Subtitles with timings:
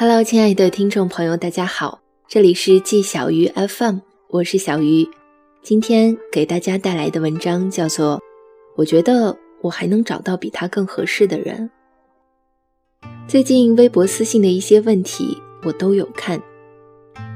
[0.00, 5.08] Hello，亲爱的听众朋友，大家好，这里是季小鱼 FM，我是小鱼。
[5.60, 8.18] 今天给大家带来的文章叫做
[8.76, 11.68] 《我觉得我还能找到比他更合适的人》。
[13.26, 16.40] 最近微博私信的一些问题我都有看。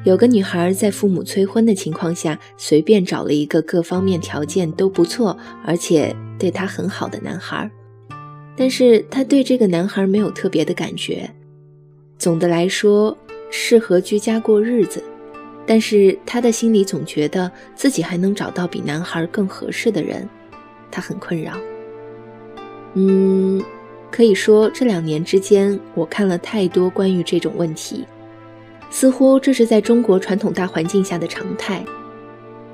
[0.05, 7.69] 有个女孩在父母催婚的情况下，随便找了一个各方面条件都不错，而且对她很好的男孩，
[8.57, 11.29] 但是她对这个男孩没有特别的感觉。
[12.23, 13.19] 总的来说，
[13.51, 15.03] 适合居家过日子，
[15.67, 20.29] 但是他的心里总觉得自己还能找到比男孩更合适的人，
[20.89, 21.55] 他很困扰。
[22.95, 23.61] 嗯，
[24.09, 28.07] 可以说这两年之间，我看了太多关于这种问题，
[28.89, 31.85] 似乎这是在中国传统大环境下的常态。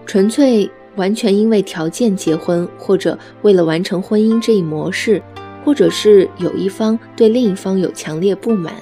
[0.04, 5.22] 纯粹完全因为条件结婚，或者为了完成婚姻这一模式，
[5.64, 8.74] 或者是有一方对另一方有强烈不满。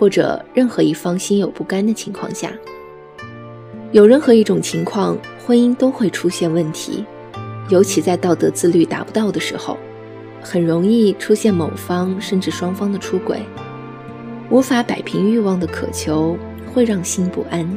[0.00, 2.50] 或者任何一方心有不甘的情况下，
[3.92, 7.04] 有任何一种情况，婚姻都会出现问题，
[7.68, 9.76] 尤其在道德自律达不到的时候，
[10.40, 13.42] 很容易出现某方甚至双方的出轨。
[14.48, 16.34] 无法摆平欲望的渴求
[16.72, 17.68] 会让心不安。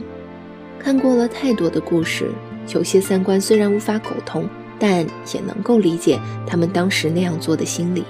[0.80, 2.32] 看过了太多的故事，
[2.74, 4.48] 有些三观虽然无法苟同，
[4.80, 8.06] 但也能够理解他们当时那样做的心理。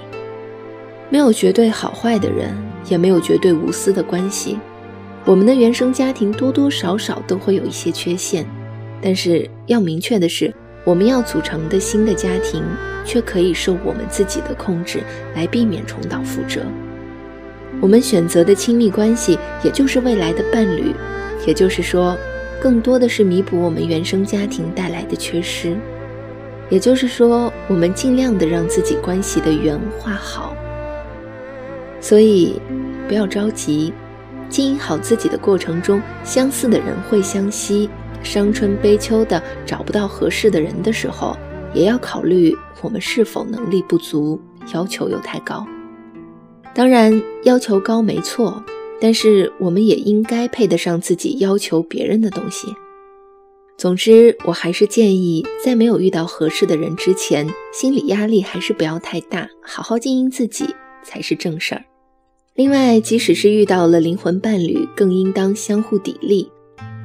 [1.10, 2.54] 没有绝对好坏的人。
[2.86, 4.58] 也没有绝对无私的关系。
[5.24, 8.46] 我们的原生家庭多多少少都会有一些缺陷，
[9.00, 12.62] 但是要明确的是，我们要组成的新的家庭
[13.02, 15.02] 却可以受我们自己的控制，
[15.34, 16.60] 来避免重蹈覆辙。
[17.80, 20.94] 我们选择的亲密关系，也就是未来的伴侣，
[21.46, 22.14] 也就是说，
[22.60, 25.74] 更多的是弥补我们原生家庭带来的缺失。
[26.68, 30.54] 也就是说，我们尽量的让自己关系的圆画好。
[32.04, 32.60] 所以，
[33.08, 33.90] 不要着急，
[34.50, 37.88] 经营好自己的过程中，相似的人会相惜。
[38.22, 41.34] 伤春悲秋的找不到合适的人的时候，
[41.72, 44.38] 也要考虑我们是否能力不足，
[44.74, 45.66] 要求又太高。
[46.74, 48.62] 当然，要求高没错，
[49.00, 52.68] 但是我们也应该配得上自己要求别人的东西。
[53.78, 60.66] 总之，我还是建议，在没有遇到合适的人之前，心理压力还是不要太大，好好经营自己
[61.02, 61.82] 才是正事儿。
[62.54, 66.48] 另外，即使是遇到了灵魂伴侣，更应当相互砥砺。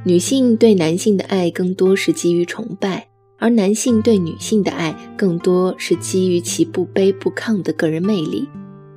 [0.05, 3.07] 女性对男性的爱更多是基于崇拜，
[3.39, 8.47] 而男性对女性的爱更多是基于其不卑不亢的个人魅力，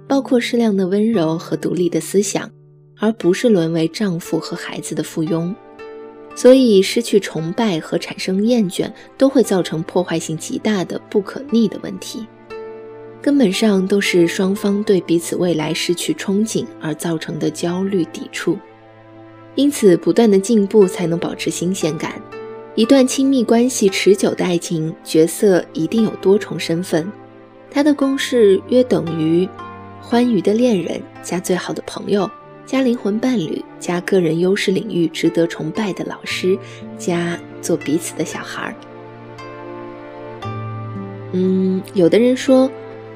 [0.07, 2.51] 包括适量的温柔和独立的思想，
[2.99, 5.55] 而不是沦为丈夫和孩子的附庸。
[6.35, 12.27] 所以，失去崇拜和产生厌倦，都会造成破坏性极大的不可逆的问题。
[13.23, 18.59] 根本上都是双方对彼此未来失去憧憬而造成的焦虑抵触，
[19.55, 22.21] 因此不断的进步才能保持新鲜感。
[22.75, 27.11] 一段亲密关系持久的爱情角色一定有多重身份，
[27.71, 29.49] 它的公式约等于
[30.01, 32.29] 欢愉的恋人加最好的朋友
[32.67, 36.59] 加灵魂伴侣加个人优势领域值得崇拜的老师
[36.99, 38.75] 加做彼此的小孩儿。
[41.33, 42.69] 嗯，有的人说。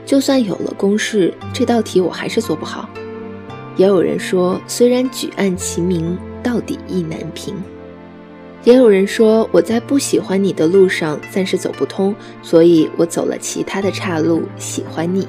[0.06, 2.89] 就算有了公式，这道题我还是做不好。
[3.77, 7.55] 也有人说，虽然举案齐名，到底意难平。
[8.62, 15.27] 也有人说，我在不喜欢你的路上暂时走不通，所以我走了其他的岔路，喜欢你。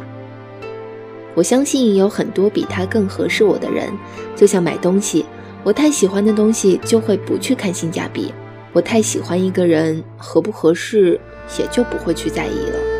[1.33, 3.91] 我相信有很多比他更合适我的人。
[4.35, 5.25] 就像买东西，
[5.63, 8.31] 我太喜欢的东西就会不去看性价比；
[8.73, 11.19] 我太喜欢一个人，合不合适
[11.59, 12.96] 也就不会去在意了。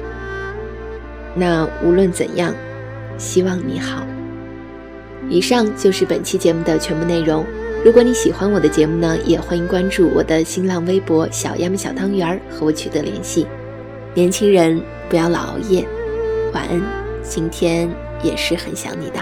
[1.38, 2.54] 那无论怎样，
[3.18, 4.06] 希望你好。
[5.30, 7.46] 以上就是本期节目的全部内容。
[7.86, 13.46] 如果你喜欢我的节目呢，也欢迎关注我的新浪微博“小杨小汤圆”和我取得联系。
[14.16, 15.86] 年轻人不要老熬夜，
[16.54, 16.82] 晚安。
[17.22, 17.88] 今天
[18.24, 19.20] 也是很想你的。